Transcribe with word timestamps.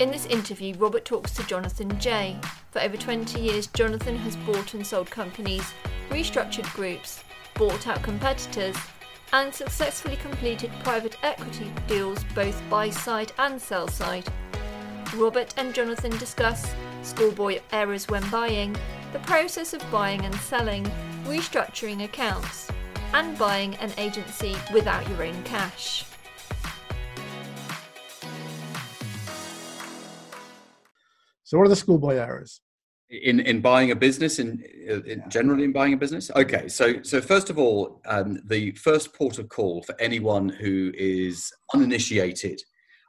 In 0.00 0.10
this 0.10 0.24
interview, 0.24 0.74
Robert 0.78 1.04
talks 1.04 1.30
to 1.34 1.42
Jonathan 1.46 1.98
Jay. 1.98 2.34
For 2.70 2.80
over 2.80 2.96
20 2.96 3.38
years, 3.38 3.66
Jonathan 3.66 4.16
has 4.16 4.34
bought 4.34 4.72
and 4.72 4.86
sold 4.86 5.10
companies, 5.10 5.74
restructured 6.08 6.72
groups, 6.72 7.22
bought 7.54 7.86
out 7.86 8.02
competitors, 8.02 8.74
and 9.34 9.54
successfully 9.54 10.16
completed 10.16 10.70
private 10.82 11.18
equity 11.22 11.70
deals 11.86 12.24
both 12.34 12.58
buy 12.70 12.88
side 12.88 13.32
and 13.38 13.60
sell 13.60 13.88
side. 13.88 14.26
Robert 15.16 15.52
and 15.58 15.74
Jonathan 15.74 16.12
discuss 16.12 16.74
schoolboy 17.02 17.60
errors 17.70 18.08
when 18.08 18.26
buying, 18.30 18.74
the 19.12 19.18
process 19.18 19.74
of 19.74 19.90
buying 19.90 20.24
and 20.24 20.34
selling, 20.36 20.90
restructuring 21.24 22.04
accounts, 22.04 22.70
and 23.12 23.36
buying 23.36 23.74
an 23.74 23.92
agency 23.98 24.56
without 24.72 25.06
your 25.10 25.24
own 25.24 25.42
cash. 25.42 26.06
So, 31.50 31.58
what 31.58 31.64
are 31.64 31.70
the 31.70 31.74
schoolboy 31.74 32.14
errors? 32.14 32.60
in 33.10 33.40
in 33.40 33.60
buying 33.60 33.90
a 33.90 33.96
business 33.96 34.38
in, 34.38 34.62
in, 34.86 35.20
generally 35.28 35.64
in 35.64 35.72
buying 35.72 35.92
a 35.94 35.96
business? 35.96 36.30
Okay 36.36 36.68
so 36.68 37.02
so 37.02 37.20
first 37.20 37.50
of 37.50 37.58
all 37.58 38.00
um, 38.06 38.38
the 38.46 38.70
first 38.76 39.12
port 39.14 39.40
of 39.40 39.48
call 39.48 39.82
for 39.82 40.00
anyone 40.00 40.48
who 40.48 40.92
is 40.94 41.52
uninitiated 41.74 42.62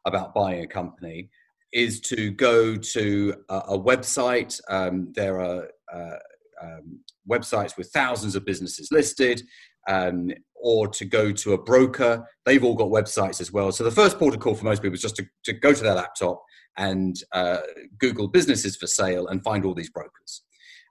about 0.08 0.34
buying 0.34 0.63
a 0.63 0.68
company 0.68 1.30
is 1.72 2.02
to 2.02 2.32
go 2.32 2.76
to 2.76 3.35
a, 3.49 3.58
a 3.76 3.80
website. 3.80 4.60
Um, 4.68 5.13
there 5.13 5.40
are 5.40 5.68
uh, 5.94 6.16
um, 6.61 6.99
websites 7.29 7.77
with 7.77 7.89
thousands 7.91 8.35
of 8.35 8.45
businesses 8.45 8.89
listed 8.91 9.41
um, 9.88 10.29
or 10.55 10.87
to 10.87 11.05
go 11.05 11.31
to 11.31 11.53
a 11.53 11.57
broker 11.57 12.25
they've 12.45 12.63
all 12.63 12.75
got 12.75 12.87
websites 12.87 13.41
as 13.41 13.51
well 13.51 13.71
so 13.71 13.84
the 13.84 13.91
first 13.91 14.20
port 14.20 14.34
of 14.34 14.39
call 14.39 14.55
for 14.55 14.65
most 14.65 14.81
people 14.81 14.95
is 14.95 15.01
just 15.01 15.15
to, 15.15 15.25
to 15.43 15.53
go 15.53 15.73
to 15.73 15.84
their 15.84 15.95
laptop 15.95 16.41
and 16.77 17.23
uh, 17.34 17.57
Google 17.99 18.27
businesses 18.27 18.76
for 18.76 18.87
sale 18.87 19.27
and 19.27 19.43
find 19.43 19.65
all 19.65 19.73
these 19.73 19.90
brokers. 19.90 20.43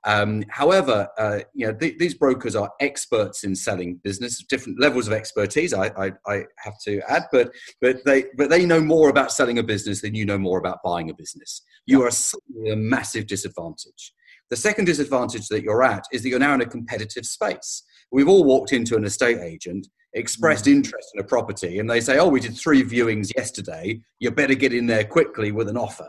Um, 0.06 0.44
however, 0.48 1.08
uh, 1.18 1.40
you 1.52 1.66
know 1.66 1.74
th- 1.74 1.98
these 1.98 2.14
brokers 2.14 2.56
are 2.56 2.70
experts 2.80 3.44
in 3.44 3.54
selling 3.54 4.00
business, 4.02 4.42
different 4.48 4.80
levels 4.80 5.06
of 5.06 5.12
expertise. 5.12 5.74
I, 5.74 5.88
I, 5.88 6.12
I, 6.26 6.44
have 6.56 6.80
to 6.84 7.02
add, 7.06 7.24
but 7.30 7.52
but 7.82 8.02
they 8.06 8.24
but 8.38 8.48
they 8.48 8.64
know 8.64 8.80
more 8.80 9.10
about 9.10 9.30
selling 9.30 9.58
a 9.58 9.62
business 9.62 10.00
than 10.00 10.14
you 10.14 10.24
know 10.24 10.38
more 10.38 10.58
about 10.58 10.78
buying 10.82 11.10
a 11.10 11.14
business. 11.14 11.60
You 11.84 12.02
are 12.02 12.08
a 12.08 12.76
massive 12.76 13.26
disadvantage. 13.26 14.14
The 14.50 14.56
second 14.56 14.86
disadvantage 14.86 15.48
that 15.48 15.62
you're 15.62 15.82
at 15.82 16.04
is 16.12 16.22
that 16.22 16.28
you're 16.28 16.38
now 16.38 16.54
in 16.54 16.60
a 16.60 16.66
competitive 16.66 17.24
space. 17.24 17.84
We've 18.10 18.28
all 18.28 18.44
walked 18.44 18.72
into 18.72 18.96
an 18.96 19.04
estate 19.04 19.38
agent 19.38 19.86
expressed 20.14 20.64
mm. 20.64 20.72
interest 20.72 21.12
in 21.14 21.20
a 21.20 21.24
property 21.24 21.78
and 21.78 21.88
they 21.88 22.00
say, 22.00 22.18
Oh, 22.18 22.28
we 22.28 22.40
did 22.40 22.56
three 22.56 22.82
viewings 22.82 23.30
yesterday, 23.36 24.00
you 24.18 24.30
better 24.30 24.54
get 24.54 24.74
in 24.74 24.86
there 24.86 25.04
quickly 25.04 25.52
with 25.52 25.68
an 25.68 25.76
offer. 25.76 26.08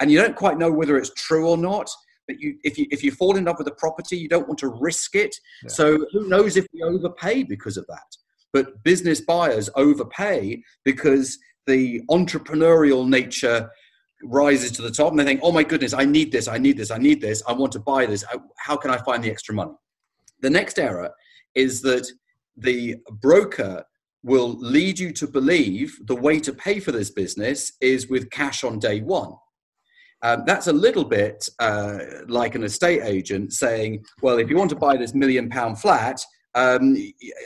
And 0.00 0.10
you 0.10 0.20
don't 0.20 0.36
quite 0.36 0.58
know 0.58 0.70
whether 0.70 0.96
it's 0.96 1.12
true 1.14 1.48
or 1.48 1.56
not. 1.56 1.88
But 2.26 2.40
you, 2.40 2.58
if 2.62 2.76
you 2.76 2.86
if 2.90 3.02
you 3.02 3.10
fall 3.10 3.36
in 3.36 3.44
love 3.44 3.56
with 3.58 3.68
a 3.68 3.72
property, 3.72 4.18
you 4.18 4.28
don't 4.28 4.46
want 4.46 4.58
to 4.58 4.68
risk 4.68 5.14
it. 5.14 5.34
Yeah. 5.62 5.70
So 5.70 6.06
who 6.12 6.28
knows 6.28 6.56
if 6.56 6.66
we 6.74 6.82
overpay 6.82 7.44
because 7.44 7.76
of 7.76 7.86
that? 7.86 8.16
But 8.52 8.82
business 8.82 9.22
buyers 9.22 9.70
overpay 9.76 10.62
because 10.84 11.38
the 11.66 12.02
entrepreneurial 12.10 13.08
nature 13.08 13.70
rises 14.22 14.72
to 14.72 14.82
the 14.82 14.90
top 14.90 15.10
and 15.10 15.18
they 15.18 15.24
think, 15.24 15.40
oh 15.42 15.52
my 15.52 15.62
goodness, 15.62 15.92
I 15.92 16.04
need 16.04 16.32
this, 16.32 16.48
I 16.48 16.58
need 16.58 16.76
this, 16.76 16.90
I 16.90 16.98
need 16.98 17.20
this, 17.20 17.42
I 17.46 17.52
want 17.52 17.72
to 17.72 17.80
buy 17.80 18.06
this. 18.06 18.24
How 18.56 18.76
can 18.76 18.90
I 18.90 18.98
find 18.98 19.22
the 19.22 19.30
extra 19.30 19.54
money? 19.54 19.74
The 20.40 20.50
next 20.50 20.78
error 20.78 21.10
is 21.54 21.82
that 21.82 22.10
the 22.56 22.96
broker 23.20 23.84
will 24.24 24.56
lead 24.58 24.98
you 24.98 25.12
to 25.12 25.26
believe 25.26 25.96
the 26.06 26.14
way 26.14 26.40
to 26.40 26.52
pay 26.52 26.80
for 26.80 26.92
this 26.92 27.10
business 27.10 27.72
is 27.80 28.08
with 28.08 28.30
cash 28.30 28.64
on 28.64 28.78
day 28.78 29.00
one. 29.00 29.32
Um, 30.22 30.42
that's 30.46 30.66
a 30.66 30.72
little 30.72 31.04
bit 31.04 31.48
uh, 31.60 31.98
like 32.26 32.56
an 32.56 32.64
estate 32.64 33.02
agent 33.04 33.52
saying, 33.52 34.04
well, 34.20 34.38
if 34.38 34.50
you 34.50 34.56
want 34.56 34.70
to 34.70 34.76
buy 34.76 34.96
this 34.96 35.14
million 35.14 35.48
pound 35.48 35.80
flat, 35.80 36.20
um, 36.56 36.96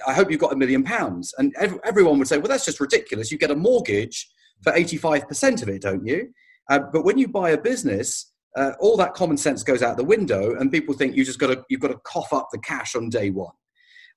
I 0.06 0.14
hope 0.14 0.30
you've 0.30 0.40
got 0.40 0.54
a 0.54 0.56
million 0.56 0.82
pounds. 0.82 1.34
And 1.36 1.54
ev- 1.58 1.78
everyone 1.84 2.18
would 2.18 2.28
say, 2.28 2.38
well, 2.38 2.48
that's 2.48 2.64
just 2.64 2.80
ridiculous. 2.80 3.30
You 3.30 3.36
get 3.36 3.50
a 3.50 3.56
mortgage 3.56 4.26
for 4.62 4.72
85% 4.72 5.62
of 5.62 5.68
it, 5.68 5.82
don't 5.82 6.06
you? 6.06 6.32
Uh, 6.70 6.80
but 6.92 7.04
when 7.04 7.18
you 7.18 7.28
buy 7.28 7.50
a 7.50 7.60
business, 7.60 8.32
uh, 8.56 8.72
all 8.80 8.96
that 8.96 9.14
common 9.14 9.36
sense 9.36 9.62
goes 9.62 9.82
out 9.82 9.96
the 9.96 10.04
window, 10.04 10.56
and 10.56 10.70
people 10.70 10.94
think 10.94 11.16
you 11.16 11.24
just 11.24 11.38
got 11.38 11.48
to 11.48 11.62
you've 11.68 11.80
got 11.80 11.88
to 11.88 11.98
cough 12.04 12.32
up 12.32 12.48
the 12.52 12.58
cash 12.58 12.94
on 12.94 13.08
day 13.08 13.30
one. 13.30 13.54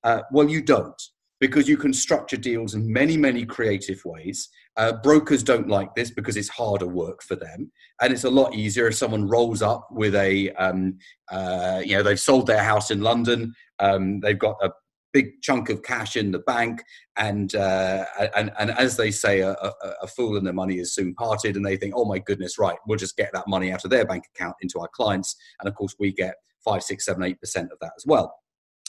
Uh, 0.04 0.22
well, 0.32 0.50
you 0.50 0.62
don't 0.62 1.02
because 1.40 1.68
you 1.68 1.78
can 1.78 1.92
structure 1.92 2.38
deals 2.38 2.76
in 2.76 2.92
many, 2.92 3.18
many 3.18 3.46
creative 3.46 4.02
ways. 4.06 4.50
Uh, 4.78 4.94
brokers 5.04 5.44
don't 5.44 5.68
like 5.68 5.94
this 5.94 6.10
because 6.10 6.38
it's 6.38 6.50
harder 6.50 6.88
work 6.88 7.22
for 7.24 7.36
them, 7.36 7.72
and 8.02 8.12
it's 8.12 8.24
a 8.24 8.30
lot 8.30 8.54
easier 8.54 8.88
if 8.88 8.96
someone 8.96 9.28
rolls 9.28 9.62
up 9.62 9.88
with 9.92 10.16
a, 10.16 10.52
um, 10.52 10.98
uh, 11.32 11.82
you 11.84 11.96
know, 11.96 12.04
they've 12.04 12.20
sold 12.20 12.48
their 12.48 12.64
house 12.64 12.92
in 12.92 13.02
London, 13.02 13.54
um, 13.80 14.20
they've 14.20 14.40
got 14.40 14.56
a 14.62 14.72
big 15.16 15.42
chunk 15.42 15.70
of 15.70 15.82
cash 15.82 16.18
in 16.18 16.32
the 16.32 16.40
bank, 16.40 16.84
and 17.16 17.56
uh, 17.56 18.04
and, 18.36 18.52
and 18.60 18.70
as 18.72 18.98
they 18.98 19.12
say, 19.12 19.40
a, 19.40 19.52
a, 19.52 19.72
a 20.02 20.08
fool 20.08 20.36
and 20.36 20.46
their 20.46 20.54
money 20.64 20.78
is 20.84 20.94
soon 20.94 21.16
parted, 21.16 21.56
and 21.56 21.66
they 21.66 21.78
think, 21.78 21.94
oh 21.96 22.06
my 22.14 22.20
goodness, 22.20 22.60
right, 22.60 22.78
we'll 22.86 22.98
just 23.06 23.16
get 23.16 23.32
that 23.34 23.48
money 23.48 23.72
out 23.72 23.86
of 23.86 23.92
their 23.92 24.06
bank 24.06 24.26
account 24.36 24.56
into 24.62 24.78
our 24.80 24.90
clients, 24.90 25.38
and 25.60 25.70
of 25.70 25.76
course 25.76 25.96
we 25.98 26.12
get 26.12 26.36
five, 26.66 26.84
six, 26.84 27.06
seven, 27.06 27.24
eight 27.24 27.40
percent 27.40 27.72
of 27.72 27.78
that 27.80 27.94
as 27.96 28.06
well. 28.06 28.28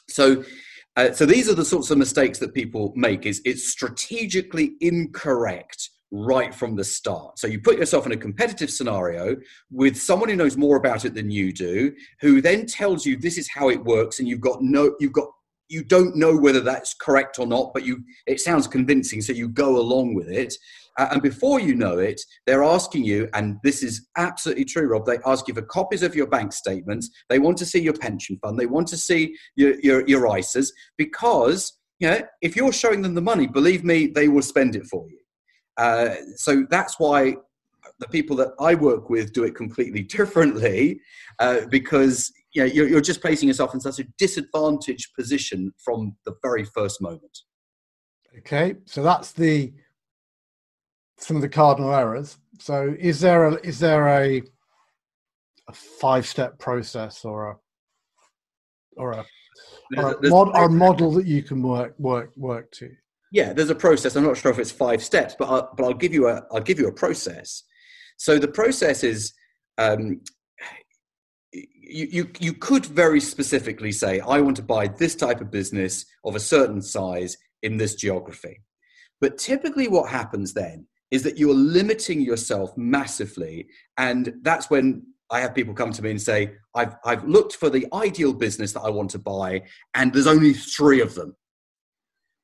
So 0.08 0.42
uh, 0.96 1.12
so 1.12 1.26
these 1.26 1.48
are 1.48 1.54
the 1.54 1.64
sorts 1.64 1.90
of 1.90 1.98
mistakes 1.98 2.38
that 2.40 2.54
people 2.54 2.92
make. 2.96 3.24
Is 3.24 3.40
it's 3.44 3.68
strategically 3.68 4.72
incorrect 4.80 5.90
right 6.10 6.54
from 6.54 6.76
the 6.76 6.84
start. 6.84 7.38
So 7.38 7.46
you 7.46 7.60
put 7.60 7.78
yourself 7.78 8.06
in 8.06 8.12
a 8.12 8.16
competitive 8.16 8.70
scenario 8.70 9.36
with 9.70 9.96
someone 9.96 10.28
who 10.28 10.36
knows 10.36 10.56
more 10.56 10.76
about 10.76 11.04
it 11.04 11.14
than 11.14 11.30
you 11.30 11.52
do, 11.52 11.92
who 12.20 12.40
then 12.40 12.66
tells 12.66 13.04
you 13.04 13.16
this 13.16 13.38
is 13.38 13.48
how 13.48 13.70
it 13.70 13.84
works, 13.84 14.18
and 14.18 14.28
you've 14.28 14.40
got 14.40 14.62
no, 14.62 14.94
you've 15.00 15.12
got 15.12 15.28
you 15.68 15.82
don't 15.82 16.16
know 16.16 16.36
whether 16.36 16.60
that's 16.60 16.94
correct 16.94 17.38
or 17.38 17.46
not, 17.46 17.72
but 17.74 17.84
you 17.84 18.02
it 18.26 18.40
sounds 18.40 18.66
convincing, 18.66 19.20
so 19.20 19.32
you 19.32 19.48
go 19.48 19.78
along 19.78 20.14
with 20.14 20.28
it. 20.28 20.54
Uh, 20.98 21.08
and 21.12 21.22
before 21.22 21.60
you 21.60 21.74
know 21.74 21.98
it, 21.98 22.20
they're 22.46 22.64
asking 22.64 23.04
you, 23.04 23.28
and 23.34 23.58
this 23.62 23.82
is 23.82 24.08
absolutely 24.16 24.64
true, 24.64 24.86
Rob. 24.86 25.04
They 25.04 25.18
ask 25.26 25.46
you 25.46 25.54
for 25.54 25.62
copies 25.62 26.02
of 26.02 26.14
your 26.14 26.26
bank 26.26 26.52
statements. 26.52 27.10
They 27.28 27.38
want 27.38 27.58
to 27.58 27.66
see 27.66 27.80
your 27.80 27.92
pension 27.92 28.38
fund. 28.38 28.58
They 28.58 28.66
want 28.66 28.88
to 28.88 28.96
see 28.96 29.36
your 29.56 29.78
your, 29.80 30.06
your 30.06 30.22
ISAs 30.22 30.70
because 30.96 31.72
you 31.98 32.08
know 32.08 32.20
if 32.40 32.56
you're 32.56 32.72
showing 32.72 33.02
them 33.02 33.14
the 33.14 33.20
money, 33.20 33.46
believe 33.46 33.84
me, 33.84 34.06
they 34.06 34.28
will 34.28 34.42
spend 34.42 34.76
it 34.76 34.86
for 34.86 35.06
you. 35.08 35.18
Uh, 35.76 36.14
so 36.36 36.66
that's 36.70 36.98
why 36.98 37.36
the 37.98 38.08
people 38.08 38.36
that 38.36 38.52
I 38.60 38.74
work 38.74 39.10
with 39.10 39.32
do 39.32 39.44
it 39.44 39.54
completely 39.54 40.02
differently 40.18 41.00
uh, 41.38 41.66
because 41.70 42.32
you 42.56 42.62
know, 42.62 42.72
you're, 42.72 42.88
you're 42.88 43.00
just 43.02 43.20
placing 43.20 43.48
yourself 43.48 43.74
in 43.74 43.80
such 43.80 43.98
a 43.98 44.04
disadvantaged 44.16 45.14
position 45.14 45.74
from 45.84 46.16
the 46.24 46.34
very 46.42 46.64
first 46.64 47.02
moment. 47.02 47.38
Okay, 48.38 48.76
so 48.86 49.02
that's 49.02 49.32
the 49.32 49.74
some 51.18 51.36
of 51.36 51.42
the 51.42 51.50
cardinal 51.50 51.92
errors. 51.92 52.38
So 52.58 52.96
is 52.98 53.20
there 53.20 53.44
a 53.44 53.54
is 53.56 53.78
there 53.78 54.08
a 54.08 54.42
a 55.68 55.72
five 55.72 56.26
step 56.26 56.58
process 56.58 57.26
or 57.26 57.50
a 57.50 57.56
or 58.96 59.12
a, 59.12 59.26
or 59.98 60.12
a, 60.12 60.28
mod, 60.30 60.56
or 60.56 60.64
a 60.64 60.70
model 60.70 61.10
that 61.12 61.26
you 61.26 61.42
can 61.42 61.62
work 61.62 61.94
work 61.98 62.32
work 62.36 62.70
to? 62.72 62.90
Yeah, 63.32 63.52
there's 63.52 63.68
a 63.68 63.74
process. 63.74 64.16
I'm 64.16 64.24
not 64.24 64.38
sure 64.38 64.50
if 64.50 64.58
it's 64.58 64.72
five 64.72 65.04
steps, 65.04 65.36
but 65.38 65.48
I'll, 65.50 65.74
but 65.76 65.84
I'll 65.84 65.92
give 65.92 66.14
you 66.14 66.28
a 66.28 66.42
I'll 66.50 66.62
give 66.62 66.78
you 66.78 66.88
a 66.88 66.92
process. 66.92 67.64
So 68.16 68.38
the 68.38 68.48
process 68.48 69.04
is 69.04 69.34
um, 69.76 70.22
you, 71.80 72.28
you, 72.40 72.52
could 72.52 72.86
very 72.86 73.20
specifically 73.20 73.92
say, 73.92 74.20
I 74.20 74.40
want 74.40 74.56
to 74.56 74.62
buy 74.62 74.88
this 74.88 75.14
type 75.14 75.40
of 75.40 75.50
business 75.50 76.04
of 76.24 76.34
a 76.34 76.40
certain 76.40 76.82
size 76.82 77.36
in 77.62 77.76
this 77.76 77.94
geography. 77.94 78.60
But 79.20 79.38
typically, 79.38 79.88
what 79.88 80.10
happens 80.10 80.52
then 80.52 80.86
is 81.10 81.22
that 81.22 81.38
you're 81.38 81.54
limiting 81.54 82.20
yourself 82.20 82.76
massively. 82.76 83.66
And 83.96 84.34
that's 84.42 84.68
when 84.68 85.06
I 85.30 85.40
have 85.40 85.54
people 85.54 85.74
come 85.74 85.92
to 85.92 86.02
me 86.02 86.10
and 86.10 86.20
say, 86.20 86.54
I've, 86.74 86.96
I've 87.04 87.24
looked 87.24 87.56
for 87.56 87.70
the 87.70 87.86
ideal 87.92 88.32
business 88.32 88.72
that 88.72 88.82
I 88.82 88.90
want 88.90 89.10
to 89.10 89.18
buy, 89.18 89.62
and 89.94 90.12
there's 90.12 90.26
only 90.26 90.52
three 90.52 91.00
of 91.00 91.14
them. 91.14 91.34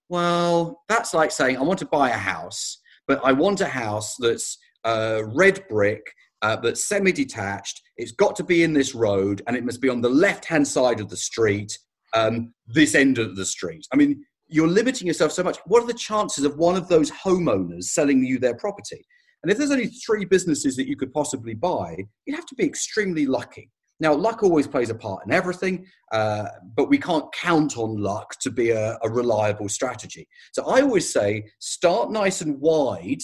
Well, 0.09 0.83
that's 0.89 1.15
like 1.15 1.31
saying, 1.31 1.57
I 1.57 1.63
want 1.63 1.79
to 1.81 1.87
buy 1.87 2.11
a 2.11 2.17
house, 2.17 2.79
but 3.07 3.21
I 3.25 3.33
want 3.33 3.61
a 3.61 3.67
house 3.67 4.17
that's 4.19 4.59
uh, 4.85 5.23
red 5.27 5.67
brick, 5.69 6.03
uh, 6.43 6.57
that's 6.57 6.85
semi 6.85 7.13
detached. 7.13 7.82
It's 7.97 8.13
got 8.13 8.37
to 8.37 8.45
be 8.45 8.63
in 8.63 8.73
this 8.73 8.95
road, 8.95 9.43
and 9.47 9.57
it 9.57 9.65
must 9.65 9.81
be 9.81 9.89
on 9.89 10.01
the 10.01 10.09
left 10.09 10.45
hand 10.45 10.67
side 10.67 11.01
of 11.01 11.09
the 11.09 11.17
street, 11.17 11.79
um, 12.15 12.53
this 12.67 12.95
end 12.95 13.19
of 13.19 13.37
the 13.37 13.45
street. 13.45 13.87
I 13.93 13.97
mean, 13.97 14.25
you're 14.49 14.69
limiting 14.69 15.07
yourself 15.07 15.33
so 15.33 15.43
much. 15.43 15.59
What 15.67 15.83
are 15.83 15.87
the 15.87 15.95
chances 15.95 16.45
of 16.45 16.57
one 16.57 16.77
of 16.77 16.89
those 16.89 17.11
homeowners 17.11 17.85
selling 17.85 18.25
you 18.25 18.39
their 18.39 18.57
property? 18.57 19.05
And 19.43 19.51
if 19.51 19.59
there's 19.59 19.71
only 19.71 19.89
three 19.89 20.25
businesses 20.25 20.77
that 20.77 20.87
you 20.87 20.97
could 20.97 21.13
possibly 21.13 21.55
buy, 21.55 21.97
you'd 22.27 22.37
have 22.37 22.47
to 22.47 22.55
be 22.55 22.65
extremely 22.65 23.27
lucky. 23.27 23.71
Now, 23.99 24.15
luck 24.15 24.43
always 24.43 24.67
plays 24.67 24.91
a 24.91 24.95
part 24.95 25.25
in 25.25 25.33
everything, 25.33 25.87
uh, 26.13 26.49
but 26.77 26.89
we 26.89 26.99
can't 26.99 27.33
count 27.33 27.77
on 27.77 28.03
luck 28.03 28.35
to 28.41 28.51
be 28.51 28.71
a, 28.71 28.99
a 29.03 29.09
reliable 29.09 29.69
strategy. 29.69 30.27
So 30.53 30.65
I 30.67 30.81
always 30.81 31.13
say 31.13 31.45
start 31.61 32.11
nice 32.11 32.41
and 32.41 32.61
wide 32.61 33.23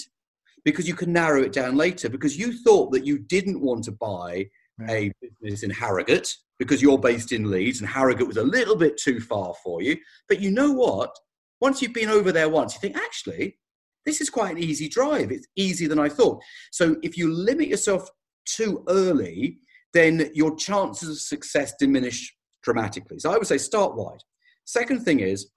because 0.65 0.87
you 0.87 0.95
can 0.95 1.13
narrow 1.13 1.43
it 1.43 1.53
down 1.53 1.77
later 1.77 2.09
because 2.09 2.39
you 2.39 2.53
thought 2.63 2.93
that 2.93 3.05
you 3.05 3.19
didn't 3.19 3.61
want 3.61 3.85
to 3.85 3.93
buy. 3.93 4.47
A 4.89 5.13
business 5.21 5.63
in 5.63 5.71
Harrogate 5.71 6.35
because 6.59 6.83
you're 6.83 6.99
based 6.99 7.33
in 7.33 7.51
Leeds 7.51 7.81
and 7.81 7.89
Harrogate 7.89 8.27
was 8.27 8.37
a 8.37 8.43
little 8.43 8.77
bit 8.77 8.97
too 8.97 9.21
far 9.21 9.55
for 9.63 9.83
you. 9.83 9.97
But 10.29 10.41
you 10.41 10.51
know 10.51 10.73
what? 10.73 11.15
Once 11.61 11.83
you've 11.83 11.95
been 11.95 12.09
over 12.09 12.33
there 12.33 12.49
once, 12.49 12.75
you 12.75 12.81
think, 12.81 12.97
actually, 12.97 13.59
this 14.07 14.21
is 14.21 14.31
quite 14.31 14.57
an 14.57 14.63
easy 14.63 14.89
drive. 14.89 15.31
It's 15.31 15.47
easier 15.57 15.89
than 15.89 15.99
I 15.99 16.09
thought. 16.09 16.43
So 16.71 16.97
if 17.03 17.17
you 17.17 17.33
limit 17.33 17.69
yourself 17.69 18.09
too 18.45 18.85
early, 18.89 19.59
then 19.93 20.31
your 20.35 20.57
chances 20.57 21.09
of 21.09 21.19
success 21.19 21.75
diminish 21.79 22.35
dramatically. 22.63 23.19
So 23.19 23.33
I 23.33 23.39
would 23.39 23.47
say 23.47 23.59
start 23.59 23.97
wide. 23.97 24.23
Second 24.65 25.05
thing 25.05 25.21
is 25.21 25.51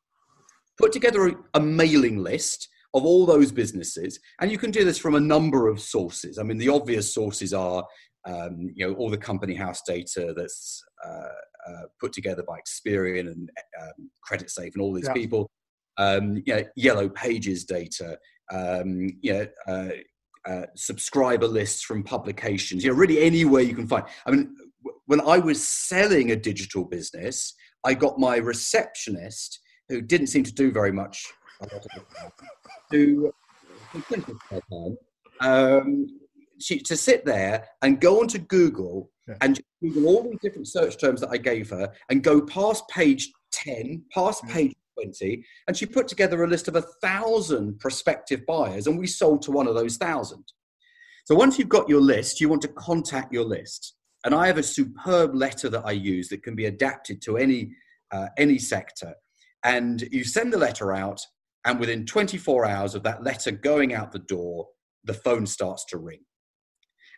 put 0.78 0.92
together 0.92 1.28
a, 1.28 1.36
a 1.56 1.60
mailing 1.60 2.24
list 2.24 2.68
of 2.94 3.06
all 3.06 3.26
those 3.26 3.52
businesses, 3.52 4.20
and 4.42 4.52
you 4.52 4.58
can 4.58 4.72
do 4.72 4.84
this 4.84 4.98
from 4.98 5.16
a 5.16 5.20
number 5.20 5.68
of 5.68 5.80
sources. 5.80 6.38
I 6.38 6.44
mean, 6.44 6.58
the 6.58 6.70
obvious 6.70 7.14
sources 7.14 7.54
are, 7.54 7.86
um, 8.26 8.70
you 8.76 8.88
know, 8.88 8.94
all 8.96 9.10
the 9.10 9.18
company 9.18 9.56
house 9.56 9.82
data 9.86 10.34
that's 10.36 10.84
uh, 11.06 11.70
uh, 11.70 11.84
put 12.00 12.14
together 12.14 12.44
by 12.48 12.60
Experian 12.60 13.28
and 13.32 13.50
um, 13.82 14.10
Creditsafe 14.30 14.72
and 14.74 14.82
all 14.82 14.94
these 14.94 15.08
Yeah. 15.08 15.14
people. 15.14 15.50
Um, 15.98 16.38
you 16.46 16.56
know, 16.56 16.64
Yellow 16.76 17.10
Pages 17.10 17.66
data. 17.66 18.18
Um, 18.52 19.08
you 19.22 19.34
know, 19.34 19.48
uh, 19.68 19.90
uh, 20.50 20.66
subscriber 20.76 21.48
lists 21.48 21.84
from 21.84 22.04
publications. 22.04 22.84
You 22.84 22.92
know, 22.92 22.98
really 22.98 23.22
anywhere 23.22 23.62
you 23.62 23.76
can 23.76 23.88
find. 23.88 24.06
I 24.26 24.32
mean, 24.32 24.56
w- 24.84 25.00
when 25.06 25.22
I 25.22 25.38
was 25.38 25.66
selling 25.66 26.32
a 26.32 26.36
digital 26.36 26.86
business, 26.86 27.54
I 27.86 27.94
got 27.94 28.20
my 28.20 28.38
receptionist, 28.38 29.60
who 29.90 30.02
didn't 30.02 30.28
seem 30.28 30.44
to 30.44 30.54
do 30.54 30.72
very 30.72 30.92
much, 30.92 31.32
a 31.62 31.66
lot 31.66 31.74
of 31.74 31.92
the 31.96 32.16
time, 32.16 32.32
to, 32.92 33.32
to 33.94 34.02
think 34.10 34.28
of 34.30 34.38
her 34.50 34.62
time, 34.72 34.98
um, 35.42 36.08
she, 36.62 36.80
to 36.80 36.96
sit 36.96 37.26
there 37.26 37.68
and 37.82 38.00
go 38.00 38.20
onto 38.22 38.38
Google 38.38 39.12
Yeah. 39.28 39.38
and 39.42 39.60
Google 39.82 40.08
all 40.08 40.24
these 40.24 40.40
different 40.42 40.68
search 40.68 40.98
terms 40.98 41.22
that 41.22 41.30
I 41.30 41.38
gave 41.38 41.70
her 41.70 41.94
and 42.10 42.24
go 42.24 42.42
past 42.42 42.88
page 42.90 43.32
10, 43.52 44.04
past 44.14 44.44
Yeah. 44.48 44.54
page 44.54 44.76
20, 44.98 45.46
and 45.68 45.76
she 45.76 45.86
put 45.86 46.08
together 46.08 46.44
a 46.44 46.48
list 46.48 46.68
of 46.68 46.76
a 46.76 46.86
thousand 47.02 47.80
prospective 47.80 48.46
buyers, 48.46 48.88
and 48.88 49.00
we 49.00 49.08
sold 49.08 49.42
to 49.44 49.52
one 49.52 49.68
of 49.68 49.76
those 49.76 49.98
thousand. 49.98 50.44
So 51.26 51.36
once 51.36 51.58
you've 51.58 51.70
got 51.70 51.88
your 51.90 52.02
list, 52.02 52.42
you 52.42 52.50
want 52.50 52.62
to 52.64 52.68
contact 52.70 53.32
your 53.34 53.46
list. 53.46 53.96
And 54.26 54.36
I 54.36 54.48
have 54.48 54.58
a 54.58 54.64
superb 54.64 55.34
letter 55.34 55.70
that 55.70 55.84
I 55.86 55.92
use 55.92 56.28
that 56.30 56.44
can 56.44 56.56
be 56.56 56.66
adapted 56.66 57.22
to 57.24 57.38
any 57.38 57.76
uh, 58.12 58.28
any 58.38 58.60
sector. 58.60 59.14
And 59.64 60.02
you 60.12 60.24
send 60.26 60.52
the 60.52 60.58
letter 60.58 60.92
out, 60.94 61.26
and 61.66 61.80
within 61.80 62.06
24 62.06 62.66
hours 62.66 62.94
of 62.94 63.04
that 63.04 63.24
letter 63.24 63.52
going 63.52 63.94
out 63.94 64.12
the 64.12 64.20
door, 64.20 64.68
the 65.06 65.14
phone 65.14 65.46
starts 65.46 65.86
to 65.86 65.98
ring. 65.98 66.20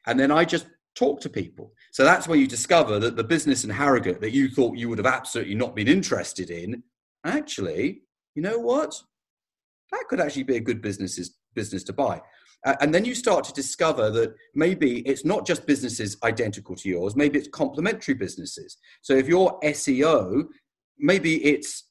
And 0.08 0.20
then 0.20 0.32
I 0.32 0.46
just 0.46 0.68
talk 0.96 1.20
to 1.22 1.30
people. 1.30 1.72
So 1.92 2.04
that's 2.04 2.28
where 2.28 2.38
you 2.38 2.48
discover 2.48 3.00
that 3.00 3.16
the 3.16 3.24
business 3.24 3.64
in 3.64 3.70
Harrogate 3.70 4.22
that 4.22 4.32
you 4.32 4.50
thought 4.50 4.78
you 4.78 4.90
would 4.90 5.00
have 5.00 5.08
absolutely 5.08 5.56
not 5.56 5.76
been 5.76 5.88
interested 5.88 6.50
in, 6.50 6.84
actually, 7.26 8.04
you 8.36 8.42
know 8.42 8.60
what? 8.60 8.96
That 9.92 10.06
could 10.10 10.20
actually 10.20 10.44
be 10.44 10.58
a 10.58 10.62
good 10.62 10.82
business 10.82 11.20
business 11.56 11.84
to 11.84 11.94
buy. 11.94 12.22
And 12.66 12.94
then 12.94 13.04
you 13.04 13.14
start 13.14 13.44
to 13.46 13.54
discover 13.54 14.10
that 14.12 14.34
maybe 14.56 15.00
it's 15.02 15.26
not 15.26 15.46
just 15.46 15.68
businesses 15.68 16.18
identical 16.24 16.76
to 16.78 16.90
yours, 16.90 17.16
maybe 17.16 17.38
it's 17.38 17.50
complementary 17.50 18.14
businesses. 18.14 18.78
So 19.02 19.14
if 19.14 19.28
you're 19.28 19.60
SEO, 19.64 20.46
maybe 20.98 21.44
it's 21.44 21.90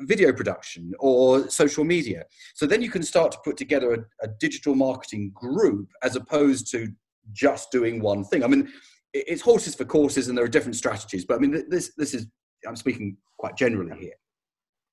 video 0.00 0.32
production 0.32 0.92
or 0.98 1.48
social 1.48 1.84
media. 1.84 2.24
So 2.54 2.66
then 2.66 2.82
you 2.82 2.90
can 2.90 3.02
start 3.02 3.32
to 3.32 3.38
put 3.44 3.56
together 3.56 3.92
a, 3.94 4.24
a 4.24 4.28
digital 4.38 4.74
marketing 4.74 5.32
group 5.34 5.88
as 6.02 6.16
opposed 6.16 6.70
to 6.72 6.88
just 7.32 7.70
doing 7.70 8.00
one 8.00 8.24
thing. 8.24 8.44
I 8.44 8.46
mean, 8.46 8.68
it's 9.12 9.42
horses 9.42 9.74
for 9.74 9.84
courses 9.84 10.28
and 10.28 10.36
there 10.36 10.44
are 10.44 10.48
different 10.48 10.76
strategies, 10.76 11.24
but 11.24 11.36
I 11.36 11.38
mean, 11.38 11.64
this, 11.68 11.92
this 11.96 12.14
is, 12.14 12.26
I'm 12.66 12.76
speaking 12.76 13.16
quite 13.38 13.56
generally 13.56 13.98
here. 13.98 14.14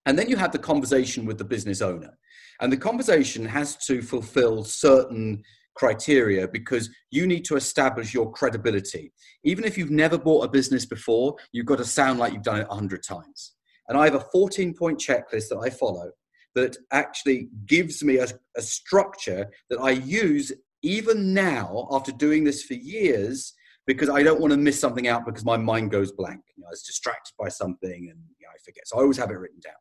And 0.06 0.18
then 0.18 0.30
you 0.30 0.38
have 0.38 0.54
the 0.54 0.60
conversation 0.60 1.26
with 1.26 1.38
the 1.38 1.44
business 1.44 1.82
owner. 1.82 2.18
And 2.62 2.72
the 2.72 2.78
conversation 2.78 3.46
has 3.46 3.76
to 3.86 4.02
fulfill 4.02 4.64
certain 4.64 5.44
criteria 5.76 6.48
because 6.48 6.90
you 7.12 7.28
need 7.28 7.46
to 7.46 7.56
establish 7.56 8.14
your 8.14 8.32
credibility. 8.32 9.12
Even 9.44 9.64
if 9.64 9.78
you've 9.78 9.92
never 9.92 10.18
bought 10.18 10.46
a 10.46 10.50
business 10.50 10.86
before, 10.86 11.36
you've 11.52 11.66
got 11.66 11.78
to 11.78 11.86
sound 11.86 12.20
like 12.20 12.34
you've 12.34 12.42
done 12.42 12.60
it 12.60 12.68
100 12.68 13.04
times. 13.04 13.54
And 13.88 13.98
I 13.98 14.06
have 14.06 14.16
a 14.16 14.26
14 14.32 14.74
point 14.74 15.00
checklist 15.00 15.50
that 15.50 15.62
I 15.64 15.70
follow 15.70 16.12
that 16.56 16.76
actually 16.92 17.50
gives 17.66 18.04
me 18.04 18.18
a, 18.18 18.28
a 18.56 18.62
structure 18.62 19.48
that 19.70 19.78
I 19.80 19.92
use 19.92 20.52
even 20.84 21.34
now 21.34 21.88
after 21.92 22.12
doing 22.12 22.44
this 22.44 22.64
for 22.64 22.74
years 22.74 23.54
because 23.86 24.10
I 24.10 24.22
don't 24.22 24.42
want 24.42 24.52
to 24.52 24.58
miss 24.58 24.80
something 24.80 25.08
out 25.08 25.26
because 25.26 25.46
my 25.46 25.58
mind 25.58 25.92
goes 25.92 26.12
blank. 26.12 26.42
You 26.56 26.62
know, 26.62 26.68
I 26.68 26.72
was 26.72 26.84
distracted 26.84 27.34
by 27.40 27.50
something 27.50 28.10
and 28.12 28.20
you 28.40 28.46
know, 28.46 28.52
I 28.54 28.58
forget. 28.64 28.88
So 28.88 28.98
I 28.98 29.02
always 29.02 29.18
have 29.18 29.32
it 29.32 29.36
written 29.36 29.62
down. 29.64 29.74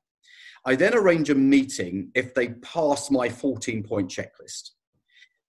I 0.64 0.74
then 0.76 0.94
arrange 0.94 1.28
a 1.30 1.34
meeting 1.34 2.10
if 2.14 2.34
they 2.34 2.48
pass 2.48 3.10
my 3.10 3.28
14 3.28 3.82
point 3.82 4.10
checklist. 4.10 4.70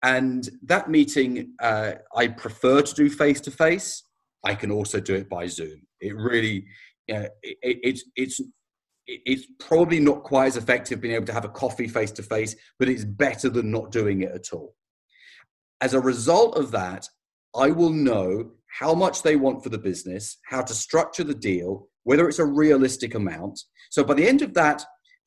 And 0.04 0.48
that 0.64 0.90
meeting, 0.90 1.54
uh, 1.60 1.94
I 2.16 2.28
prefer 2.28 2.82
to 2.82 2.94
do 2.94 3.10
face 3.10 3.42
to 3.42 3.52
face. 3.52 4.04
I 4.44 4.54
can 4.54 4.72
also 4.72 5.00
do 5.00 5.16
it 5.16 5.28
by 5.30 5.48
Zoom. 5.48 5.82
It 6.00 6.16
really, 6.16 6.66
you 7.08 7.16
know, 7.16 7.28
it, 7.42 7.58
it, 7.64 7.78
it's, 7.84 8.04
it's, 8.16 8.40
it's 9.08 9.48
probably 9.60 10.00
not 10.00 10.24
quite 10.24 10.48
as 10.48 10.58
effective 10.58 11.02
being 11.02 11.16
able 11.16 11.26
to 11.26 11.34
have 11.34 11.46
a 11.46 11.50
coffee 11.50 11.88
face 11.88 12.12
to 12.12 12.24
face, 12.24 12.56
but 12.78 12.90
it's 12.90 13.06
better 13.06 13.50
than 13.50 13.72
not 13.72 13.92
doing 13.92 14.22
it 14.22 14.32
at 14.32 14.54
all. 14.54 14.76
As 15.82 15.94
a 15.94 16.00
result 16.00 16.58
of 16.58 16.72
that, 16.72 17.08
I 17.56 17.70
will 17.72 17.92
know 17.92 18.52
how 18.80 18.94
much 18.94 19.24
they 19.24 19.36
want 19.36 19.64
for 19.64 19.70
the 19.70 19.78
business, 19.78 20.38
how 20.46 20.62
to 20.62 20.74
structure 20.74 21.24
the 21.24 21.34
deal, 21.34 21.88
whether 22.04 22.28
it's 22.28 22.40
a 22.40 22.46
realistic 22.46 23.16
amount. 23.16 23.60
So 23.90 24.04
by 24.04 24.14
the 24.14 24.28
end 24.28 24.42
of 24.42 24.54
that 24.56 24.84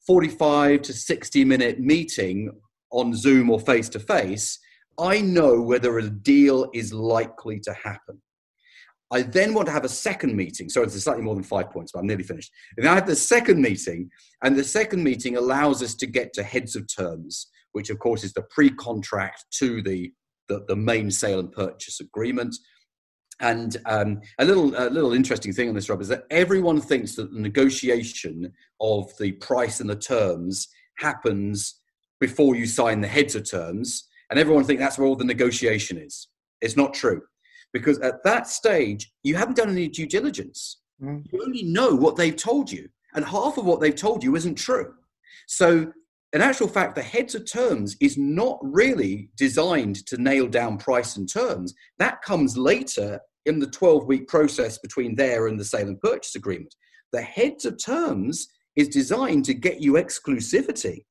45 0.07 0.83
to 0.83 0.93
60 0.93 1.45
minute 1.45 1.81
meeting 1.81 2.51
on 2.91 3.15
Zoom 3.15 3.51
or 3.51 3.61
face 3.61 3.89
to 3.91 4.01
face, 4.01 4.59
I 4.99 5.21
know 5.21 5.61
whether 5.61 5.99
a 5.99 6.11
deal 6.11 6.69
is 6.75 6.93
likely 6.93 7.61
to 7.61 7.73
happen. 7.73 8.21
I 9.13 9.23
then 9.23 9.55
want 9.55 9.67
to 9.67 9.73
have 9.73 9.85
a 9.85 9.89
second 9.89 10.37
meeting. 10.37 10.69
So 10.69 10.83
it's 10.83 11.01
slightly 11.03 11.23
more 11.23 11.35
than 11.35 11.43
five 11.43 11.71
points, 11.71 11.93
but 11.93 12.01
I'm 12.01 12.07
nearly 12.07 12.23
finished. 12.23 12.53
And 12.77 12.87
I 12.87 12.95
have 12.95 13.07
the 13.07 13.17
second 13.17 13.61
meeting, 13.61 14.09
and 14.43 14.57
the 14.57 14.63
second 14.63 15.03
meeting 15.03 15.37
allows 15.37 15.83
us 15.83 15.95
to 15.97 16.07
get 16.07 16.33
to 16.35 16.43
heads 16.43 16.77
of 16.77 16.87
terms, 16.87 17.49
which 17.73 17.91
of 17.91 17.99
course 17.99 18.23
is 18.23 18.33
the 18.33 18.43
pre-contract 18.51 19.47
to 19.59 19.83
the 19.83 20.13
the, 20.51 20.65
the 20.69 20.77
main 20.77 21.11
sale 21.11 21.41
and 21.41 21.51
purchase 21.53 22.01
agreement. 22.01 22.55
And 23.41 23.79
um, 23.87 24.21
a 24.39 24.45
little 24.45 24.75
a 24.77 24.91
little 24.91 25.15
interesting 25.15 25.55
thing 25.55 25.69
on 25.71 25.75
this, 25.75 25.89
Rob, 25.89 26.03
is 26.03 26.09
that 26.09 26.25
everyone 26.31 26.81
thinks 26.81 27.15
that 27.15 27.33
the 27.33 27.41
negotiation 27.41 28.53
of 28.81 29.17
the 29.19 29.33
price 29.33 29.81
and 29.81 29.89
the 29.89 29.97
terms 29.97 30.69
happens 30.99 31.81
before 32.21 32.55
you 32.55 32.67
sign 32.67 33.01
the 33.01 33.09
heads 33.09 33.35
of 33.35 33.51
terms, 33.51 34.09
and 34.29 34.39
everyone 34.39 34.65
thinks 34.65 34.83
that's 34.83 34.99
where 34.99 35.09
all 35.09 35.17
the 35.17 35.25
negotiation 35.25 35.97
is. 35.97 36.29
It's 36.61 36.77
not 36.77 36.93
true, 36.93 37.23
because 37.73 37.99
at 38.01 38.23
that 38.25 38.47
stage 38.47 39.11
you 39.23 39.37
haven't 39.37 39.57
done 39.57 39.71
any 39.71 39.89
due 39.89 40.07
diligence. 40.07 40.83
Mm. 41.03 41.25
You 41.33 41.43
only 41.43 41.63
know 41.63 41.95
what 41.95 42.17
they've 42.17 42.37
told 42.37 42.71
you, 42.71 42.91
and 43.15 43.25
half 43.25 43.57
of 43.57 43.65
what 43.65 43.81
they've 43.81 44.03
told 44.07 44.23
you 44.23 44.37
isn't 44.37 44.57
true. 44.57 44.93
So 45.47 45.93
in 46.33 46.41
actual 46.41 46.69
fact, 46.69 46.95
the 46.95 47.03
heads 47.03 47.35
of 47.35 47.51
terms 47.51 47.97
is 48.01 48.17
not 48.17 48.59
really 48.63 49.31
designed 49.37 50.07
to 50.07 50.17
nail 50.17 50.47
down 50.47 50.79
price 50.79 51.17
and 51.17 51.31
terms. 51.31 51.75
That 51.99 52.23
comes 52.23 52.57
later 52.57 53.21
in 53.47 53.59
the 53.59 53.67
12 53.67 54.07
week 54.07 54.29
process 54.29 54.79
between 54.79 55.17
there 55.17 55.49
and 55.49 55.59
the 55.59 55.65
sale 55.65 55.89
and 55.89 56.01
purchase 56.01 56.37
agreement. 56.37 56.75
The 57.13 57.23
heads 57.23 57.65
of 57.65 57.83
terms 57.83 58.47
is 58.77 58.89
designed 58.89 59.45
to 59.47 59.55
get 59.55 59.81
you 59.81 59.95
exclusivity 59.95 61.05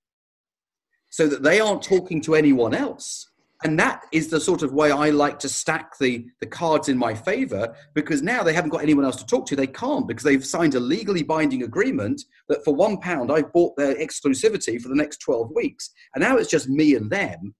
so 1.09 1.27
that 1.27 1.43
they 1.43 1.59
aren't 1.59 1.81
talking 1.81 2.21
to 2.21 2.35
anyone 2.35 2.73
else. 2.73 3.28
And 3.63 3.77
that 3.77 4.05
is 4.13 4.29
the 4.29 4.39
sort 4.39 4.63
of 4.63 4.71
way 4.71 4.89
I 4.89 5.09
like 5.09 5.37
to 5.39 5.49
stack 5.49 5.97
the, 5.97 6.25
the 6.39 6.47
cards 6.47 6.87
in 6.87 6.97
my 6.97 7.13
favor 7.13 7.75
because 7.93 8.21
now 8.21 8.41
they 8.41 8.53
haven't 8.53 8.69
got 8.69 8.83
anyone 8.83 9.03
else 9.03 9.17
to 9.17 9.25
talk 9.25 9.45
to. 9.47 9.55
They 9.55 9.67
can't 9.67 10.07
because 10.07 10.23
they've 10.23 10.45
signed 10.45 10.75
a 10.75 10.79
legally 10.79 11.23
binding 11.23 11.63
agreement 11.63 12.21
that 12.47 12.63
for 12.63 12.73
one 12.73 12.97
pound 12.99 13.31
I've 13.31 13.51
bought 13.51 13.75
their 13.75 13.95
exclusivity 13.95 14.79
for 14.79 14.87
the 14.87 14.95
next 14.95 15.17
12 15.17 15.51
weeks. 15.53 15.89
And 16.15 16.21
now 16.21 16.37
it's 16.37 16.49
just 16.49 16.69
me 16.69 16.95
and 16.95 17.11
them, 17.11 17.53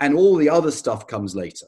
and 0.00 0.16
all 0.16 0.36
the 0.36 0.48
other 0.48 0.70
stuff 0.70 1.06
comes 1.06 1.34
later. 1.34 1.66